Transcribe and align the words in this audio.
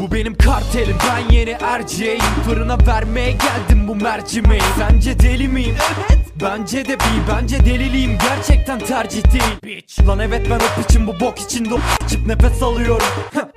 Bu 0.00 0.12
benim 0.12 0.34
kartelim. 0.34 0.96
Ben 1.08 1.34
yeni 1.34 1.50
erceğim 1.50 2.20
Fırına 2.46 2.78
vermeye 2.86 3.30
geldim 3.30 3.88
bu 3.88 3.94
mercimeği. 3.94 4.62
Sence 4.78 5.18
deli 5.20 5.48
miyim? 5.48 5.76
Evet. 6.08 6.18
Bence 6.42 6.84
de 6.84 6.98
bir 6.98 7.32
bence 7.32 7.64
deliliyim. 7.66 8.18
Gerçekten 8.22 8.78
tercih 8.78 9.24
değil. 9.24 9.62
Bitch. 9.64 10.06
Lan 10.06 10.18
evet 10.18 10.46
ben 10.50 10.58
o 10.58 10.82
için 10.88 11.06
bu 11.06 11.20
bok 11.20 11.38
için 11.38 11.64
de 11.64 11.74
içip 12.04 12.26
nefes 12.26 12.62
alıyorum. 12.62 13.06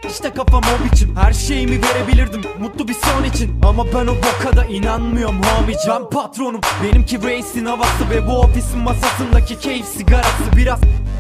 İşte 0.10 0.34
kafam 0.34 0.64
o 0.64 0.92
biçim. 0.92 1.16
Her 1.16 1.34
şeyimi 1.34 1.80
verebilirdim. 1.84 2.42
Mutlu 2.60 2.88
bir 2.88 2.94
son 2.94 3.24
için. 3.24 3.62
Ama 3.64 3.86
ben 3.86 4.08
o 4.08 4.16
boka 4.16 4.58
da 4.58 4.66
inanmıyorum 4.66 5.42
hamic 5.42 5.80
Ben 5.88 6.10
patronum. 6.10 6.62
Benimki 6.84 7.24
reisin 7.24 7.66
havası 7.66 8.10
Ve 8.10 8.28
bu 8.28 8.40
ofisin 8.40 8.80
masasındaki 8.80 9.60
keyif 9.60 9.86
sigarası. 9.86 10.58
Biraz 10.58 10.80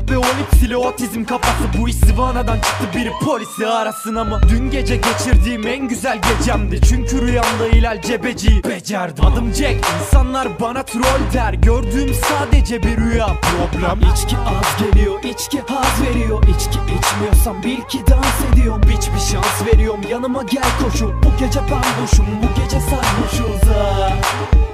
ve 0.09 0.17
o 0.17 0.23
lipsili 0.23 0.77
otizm 0.77 1.25
kafası 1.25 1.63
Bu 1.77 1.89
iş 1.89 1.95
Sivana'dan 1.95 2.55
çıktı 2.55 2.85
biri 2.95 3.11
polisi 3.23 3.67
arasın 3.67 4.15
ama 4.15 4.41
Dün 4.49 4.71
gece 4.71 4.95
geçirdiğim 4.95 5.67
en 5.67 5.87
güzel 5.87 6.19
gecemdi 6.21 6.79
Çünkü 6.89 7.21
rüyamda 7.21 7.65
Hilal 7.73 8.01
Cebeci'yi 8.01 8.63
becerdim 8.63 9.25
Adım 9.25 9.53
Jack 9.53 9.75
insanlar 10.01 10.47
bana 10.59 10.83
troll 10.83 11.33
der 11.33 11.53
Gördüğüm 11.53 12.13
sadece 12.13 12.83
bir 12.83 12.97
rüya 12.97 13.27
problem 13.27 13.99
İçki 14.13 14.37
az 14.37 14.77
geliyor 14.79 15.23
içki 15.23 15.59
haz 15.67 16.01
veriyor 16.01 16.43
İçki 16.43 16.79
içmiyorsam 16.79 17.63
bil 17.63 17.81
ki 17.81 17.99
dans 18.07 18.53
ediyorum 18.53 18.81
Biç 18.89 19.07
bir 19.15 19.33
şans 19.33 19.73
veriyorum 19.73 20.01
yanıma 20.09 20.43
gel 20.43 20.63
koşun 20.83 21.23
Bu 21.23 21.37
gece 21.39 21.59
ben 21.59 22.03
boşum 22.03 22.25
bu 22.43 22.61
gece 22.61 22.79
sarhoşuz 22.79 23.69
ha. 23.69 24.13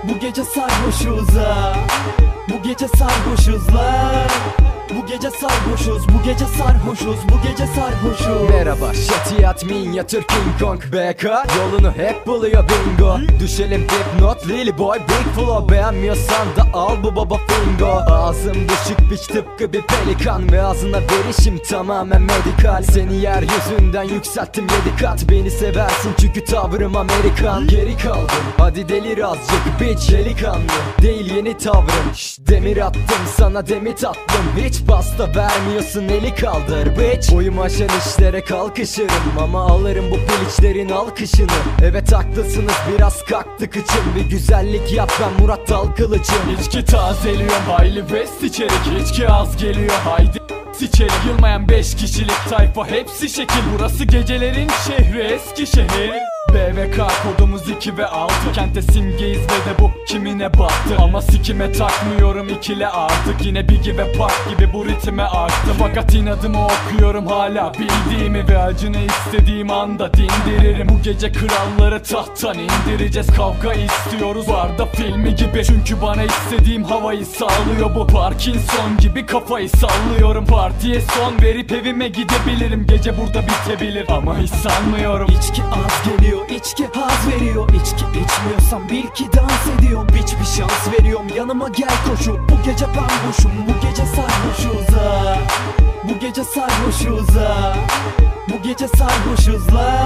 Bu 0.04 0.20
gece 0.20 0.44
sarhoşuz 0.44 1.36
ha. 1.36 1.74
Bu 2.50 2.64
gece 2.64 2.88
sarhoşuz 2.88 3.68
lan 3.76 4.67
gece 5.08 5.32
sarhoşuz, 5.32 6.08
bu 6.10 6.24
gece 6.24 6.46
sarhoşuz, 6.46 7.18
bu 7.30 7.50
gece 7.50 7.68
sarhoşuz 7.68 8.47
Merhaba 8.68 8.94
şatiyat 8.94 9.66
minyatür 9.66 10.22
King 10.22 10.60
Kong 10.60 10.82
BK 10.84 11.24
Yolunu 11.58 11.92
hep 11.92 12.28
buluyor 12.28 12.64
bingo. 12.70 13.18
Düşelim 13.40 13.82
dipnot 13.82 14.48
Lily 14.48 14.78
Boy 14.78 14.98
Big 14.98 15.36
Flow 15.36 15.76
Beğenmiyorsan 15.76 16.48
da 16.58 16.78
al 16.78 17.04
bu 17.04 17.16
baba 17.16 17.38
fingo 17.38 17.88
Ağzım 17.88 18.54
düşük 18.54 19.12
biç 19.12 19.28
tıpkı 19.28 19.74
bir 19.74 19.82
pelikan 19.82 20.52
Ve 20.52 20.62
ağzına 20.62 20.98
verişim 20.98 21.60
tamamen 21.70 22.22
medikal. 22.22 22.84
Seni 22.84 23.16
yeryüzünden 23.16 24.04
yükselttim 24.04 24.64
yedi 24.64 25.02
kat. 25.02 25.30
Beni 25.30 25.52
seversin 25.52 26.12
çünkü 26.22 26.46
tavrım 26.46 26.96
Amerikan. 26.96 27.68
Geri 27.68 27.98
kaldım 27.98 28.46
hadi 28.58 28.90
delir 28.90 29.24
azıcık 29.24 29.80
bitch 29.82 30.12
Delikanlı. 30.12 30.62
Değil 31.02 31.36
yeni 31.36 31.58
tavrım 31.58 32.16
Şş, 32.16 32.38
Demir 32.40 32.78
attım 32.78 33.02
sana 33.38 33.68
demir 33.68 33.96
tattım 33.96 34.46
Hiç 34.58 34.86
pasta 34.88 35.36
vermiyorsun 35.36 36.04
eli 36.04 36.36
kaldır 36.36 36.88
bitch. 36.98 37.34
Boyum 37.34 37.60
aşan 37.60 37.90
işlere 38.00 38.42
kalkışırım 38.58 39.40
Ama 39.40 39.62
alırım 39.62 40.06
bu 40.12 40.16
piliçlerin 40.16 40.90
alkışını. 40.90 41.48
Evet 41.84 42.14
haklısınız 42.14 42.74
biraz 42.94 43.24
kalktı 43.24 43.70
kıçım. 43.70 44.16
Bir 44.16 44.30
güzellik 44.30 44.94
yap 44.94 45.12
ben 45.22 45.42
Murat 45.42 45.70
Dal 45.70 45.86
kılıcım 45.86 46.58
İçki 46.60 46.86
tazeliyorum 46.86 47.66
hayli 47.78 48.14
vest 48.14 48.44
içerik. 48.44 49.02
İçki 49.02 49.30
az 49.30 49.58
geliyor 49.58 49.96
haydi 50.04 50.42
içerik. 50.82 51.12
Yılmayan 51.28 51.70
5 51.70 51.96
kişilik 51.96 52.50
tayfa 52.50 52.88
hepsi 52.88 53.30
şekil. 53.30 53.62
Burası 53.76 54.04
gecelerin 54.04 54.70
şehri 54.88 55.20
Eskişehir 55.20 56.12
B 56.12 56.37
ve 56.54 56.92
K 56.92 57.08
kodumuz 57.24 57.70
2 57.70 57.98
ve 57.98 58.06
6 58.08 58.52
Kente 58.54 58.82
simgeyiz 58.82 59.42
ve 59.42 59.70
de 59.70 59.80
bu 59.80 59.92
kimine 60.08 60.54
battı. 60.54 60.96
Ama 60.98 61.22
sikime 61.22 61.72
takmıyorum 61.72 62.50
ikile 62.50 62.88
artık. 62.88 63.46
Yine 63.46 63.70
Biggie 63.70 63.98
ve 63.98 64.12
Park 64.12 64.50
gibi 64.50 64.74
bu 64.74 64.86
ritme 64.86 65.24
arttı 65.24 65.72
Fakat 65.80 66.14
inadımı 66.14 66.66
okuyorum 66.66 67.28
hala 67.28 67.72
Bildiğimi 67.74 68.48
ve 68.48 68.58
acını 68.58 68.98
istediğim 68.98 69.72
anda 69.72 70.14
dindiririm. 70.14 70.90
Bu 70.90 71.02
gece 71.04 71.32
kralları 71.32 72.04
tahttan 72.04 72.58
indireceğiz. 72.60 73.28
Kavga 73.28 73.74
istiyoruz 73.74 74.48
Barda 74.48 74.86
filmi 74.86 75.36
gibi. 75.36 75.64
Çünkü 75.66 76.02
bana 76.02 76.24
istediğim 76.24 76.84
havayı 76.84 77.26
sağlıyor 77.26 77.96
bu 77.96 78.08
Parkinson 78.08 78.98
gibi 79.00 79.26
kafayı 79.26 79.70
sallıyorum. 79.70 80.46
Partiye 80.46 81.02
son 81.02 81.42
verip 81.42 81.72
evime 81.72 82.08
gidebilirim. 82.08 82.88
Gece 82.88 83.18
burada 83.18 83.44
bitebilir 83.48 84.06
ama 84.10 84.38
hiç 84.38 84.52
sanmıyorum. 84.52 85.28
İçki 85.28 85.62
az 85.64 86.04
geliyor 86.06 86.37
içki 86.46 86.86
haz 86.86 87.28
veriyor. 87.28 87.70
İçki 87.70 88.06
içmiyorsam 88.06 88.90
bil 88.90 89.08
ki 89.08 89.26
dans 89.34 89.80
ediyorum. 89.80 90.08
Biç 90.14 90.36
bir 90.40 90.46
şans 90.46 91.00
veriyorum. 91.00 91.28
Yanıma 91.36 91.70
gel 91.70 91.96
koşup 92.10 92.40
Bu 92.50 92.64
gece 92.66 92.86
ben 92.86 93.30
boşum 93.30 93.52
bu 93.68 93.88
gece 93.88 94.06
sarhoşuz 94.06 94.96
ha. 94.98 95.38
Bu 96.04 96.20
gece 96.20 96.44
sarhoşuz 96.44 97.36
ha. 97.36 97.76
Bu 98.50 98.64
gece 98.64 98.88
sarhoşuz 98.88 99.68
Bu 99.72 99.97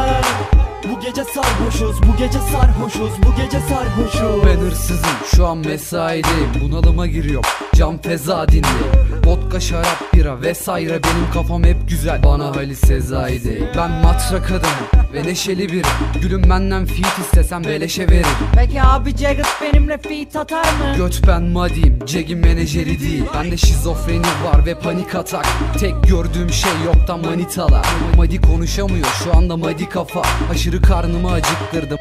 gece 1.22 1.34
sarhoşuz 1.34 2.02
bu 2.02 2.18
gece 2.18 2.40
sarhoşuz 2.40 3.12
bu 3.24 3.36
gece 3.36 3.60
sarhoşuz. 3.60 4.46
Ben 4.46 4.58
hırsızım 4.58 5.10
şu 5.36 5.48
an 5.48 5.58
mesaideyim 5.58 6.50
Bunalıma 6.62 7.08
giriyorum 7.08 7.50
cam 7.76 7.98
feza 7.98 8.48
dinle 8.48 8.68
Vodka 9.26 9.60
şarap 9.60 10.14
bira 10.14 10.42
vesaire 10.42 11.00
benim 11.04 11.32
kafam 11.34 11.64
hep 11.64 11.90
güzel. 11.90 12.24
Bana 12.24 12.56
Halis 12.56 12.80
Sezai 12.80 13.44
değil 13.44 13.64
Ben 13.78 13.92
matrak 13.92 14.52
adamım 14.52 15.02
ve 15.14 15.24
neşeli 15.24 15.70
biri 15.72 15.88
Gülüm 16.22 16.50
benden 16.50 16.86
feat 16.86 17.20
istesem 17.20 17.64
beleşe 17.64 18.08
veririm. 18.08 18.26
Peki 18.56 18.82
abi 18.82 19.18
Jared 19.18 19.46
benimle 19.62 19.98
feat 19.98 20.36
atar 20.36 20.64
mı? 20.64 20.96
Göt 20.98 21.22
ben 21.28 21.44
madiyim 21.44 22.00
Cegin 22.06 22.38
menajeri 22.38 23.00
değil. 23.00 23.24
Bende 23.36 23.58
şizofreni 23.58 24.22
var 24.22 24.66
ve 24.66 24.76
panik 24.76 25.16
atak. 25.16 25.48
Tek 25.80 26.04
gördüğüm 26.04 26.50
şey 26.50 26.72
yoktan 26.86 27.26
manitalar. 27.26 27.86
Madi 28.18 28.42
konuşamıyor 28.42 29.08
şu 29.24 29.38
anda 29.38 29.58
madi 29.58 29.90
kafa. 29.90 30.22
Aşırı 30.52 30.82
karnımı 31.12 31.32
acıktırdım. 31.32 32.00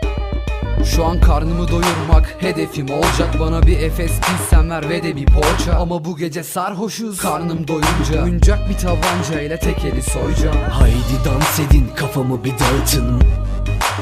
Şu 0.84 1.04
an 1.04 1.20
karnımı 1.20 1.68
doyurmak 1.68 2.36
hedefim. 2.38 2.90
Olacak 2.90 3.40
Bana 3.40 3.62
bir 3.62 3.80
Efes 3.80 4.12
pilsen 4.20 4.70
ver 4.70 4.90
ve 4.90 5.02
de 5.02 5.16
bir 5.16 5.26
poğaça. 5.26 5.72
Ama 5.72 6.04
bu 6.04 6.16
gece 6.16 6.42
sarhoşuz. 6.42 7.18
Karnım 7.18 7.68
doyunca 7.68 8.24
Oyuncak 8.24 8.68
bir 8.68 8.78
tabanca 8.78 9.40
ile 9.40 9.58
tek 9.58 9.84
eli 9.84 10.02
soyacağım. 10.02 10.56
Haydi 10.70 11.24
dans 11.24 11.60
edin 11.60 11.86
kafamı 11.96 12.44
bir 12.44 12.50
dağıtın. 12.50 13.22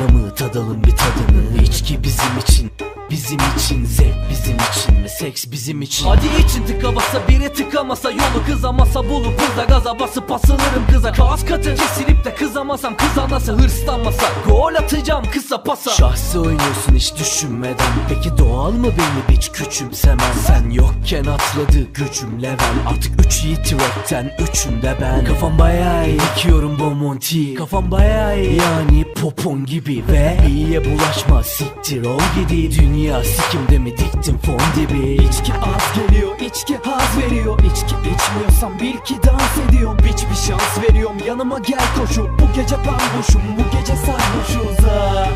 Amı 0.09 0.35
tadalım 0.35 0.85
bir 0.85 0.97
tadını? 0.97 1.63
İçki 1.63 2.03
bizim 2.03 2.39
için 2.39 2.71
Bizim 3.11 3.39
için 3.57 3.85
zevk 3.85 4.15
bizim 4.31 4.57
için 4.57 5.05
ve 5.05 5.09
seks 5.09 5.47
bizim 5.51 5.83
için? 5.83 6.07
Hadi 6.07 6.27
için 6.27 6.67
tıka 6.67 6.97
basa 6.97 7.29
biri 7.29 7.53
tıkamasa 7.53 8.11
Yolu 8.11 8.47
kızamasa 8.47 9.09
bulup 9.09 9.41
hızla 9.41 9.65
gaza 9.65 9.99
basıp 9.99 10.33
asılırım 10.33 10.87
kıza. 10.93 11.13
Kaos 11.13 11.45
katı 11.45 11.75
kesilip 11.75 12.25
de 12.25 12.35
kızamasam 12.35 12.97
kız 12.97 13.19
anlasa 13.19 13.53
hırslanmasa. 13.53 14.27
Gol 14.49 14.75
atacağım 14.75 15.25
kısa 15.33 15.63
pasa. 15.63 15.91
Şahsı 15.91 16.41
oynuyorsun 16.41 16.95
hiç 16.95 17.15
düşünmeden. 17.15 17.93
Peki 18.09 18.39
doğal 18.39 18.73
mı 18.73 18.87
beni 18.87 19.37
hiç 19.37 19.53
küçümsemen 19.53 20.33
Sen 20.47 20.71
yokken 20.71 21.25
atladı 21.25 21.93
gücüm 21.95 22.43
level. 22.43 22.59
Artık 22.89 23.27
3 23.27 23.45
iyi 23.45 23.57
trackten 23.57 24.37
üçünde 24.51 24.97
ben. 25.01 25.25
Kafam 25.25 25.59
bayağı 25.59 26.09
iyi. 26.09 26.19
Dikiyorum 26.21 26.79
Bomonti 26.79 27.55
Kafam 27.55 27.91
bayağı 27.91 28.41
iyi. 28.41 28.57
Yani 28.57 29.15
popon 29.15 29.67
gibi 29.67 30.05
Ve 30.13 30.37
iyiye 30.49 30.85
bulaşma. 30.85 31.43
Siktir 31.43 32.05
ol 32.05 32.21
gidi 32.37 32.79
Dünya 32.81 32.98
sikimde 33.25 33.79
mi 33.79 33.97
diktim 33.99 34.39
fon 34.39 34.61
dibi. 34.77 35.13
İçki 35.13 35.53
az 35.53 35.95
geliyor 35.95 36.39
içki 36.49 36.77
haz 36.77 37.19
veriyor. 37.19 37.59
İçki 37.59 37.95
içmiyorsam 37.95 38.81
bil 38.81 38.99
ki 39.05 39.15
dans 39.27 39.69
ediyorum. 39.69 39.97
Biç 40.05 40.25
bir 40.31 40.49
şans 40.49 40.89
veriyorum. 40.89 41.17
Yanıma 41.27 41.59
gel 41.59 41.95
koşup 41.99 42.31
Bu 42.41 42.61
gece 42.61 42.77
ben 42.77 43.19
boşum 43.19 43.43
bu 43.59 43.79
gece 43.79 43.97
sarhoşuz 43.97 44.87
ha 44.87 45.29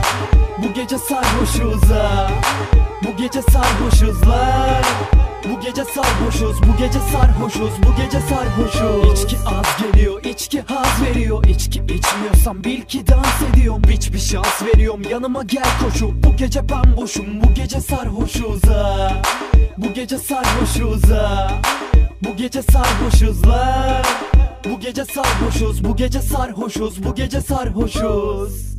Bu 0.58 0.74
gece 0.74 0.98
sarhoşuz 0.98 1.90
ha 1.90 2.30
Bu 3.02 3.16
gece 3.16 3.42
sarhoşuz 3.42 4.28
lan 4.28 4.82
bu 5.50 5.60
gece 5.60 5.84
sarhoşuz, 5.84 6.62
bu 6.62 6.76
gece 6.78 6.98
sarhoşuz, 7.12 7.70
bu 7.86 8.02
gece 8.02 8.20
sarhoşuz. 8.20 9.22
İçki 9.22 9.36
az 9.46 9.82
geliyor, 9.82 10.24
içki 10.24 10.60
haz 10.60 11.02
veriyor. 11.02 11.44
İçki 11.44 11.80
içmiyorsam 11.80 12.64
bil 12.64 12.82
ki 12.82 13.06
dans 13.06 13.42
ediyorum. 13.52 13.82
Biç 13.88 14.11
veriyorum 14.82 15.02
yanıma 15.10 15.42
gel 15.42 15.80
koşup 15.82 16.24
Bu 16.24 16.36
gece 16.36 16.68
ben 16.68 16.96
boşum, 16.96 17.40
bu 17.40 17.54
gece 17.54 17.80
sarhoşuz 17.80 18.64
ha. 18.64 19.12
Bu 19.76 19.92
gece 19.94 20.18
sarhoşuz 20.18 21.10
ha. 21.10 21.50
Bu 22.24 22.36
gece 22.36 22.62
sarhoşuz 22.62 23.46
lan 23.46 24.02
Bu 24.64 24.80
gece 24.80 25.04
sarhoşuz, 25.04 25.84
bu 25.84 25.96
gece 25.96 26.20
sarhoşuz, 26.20 27.04
bu 27.04 27.14
gece 27.14 27.40
sarhoşuz 27.40 28.71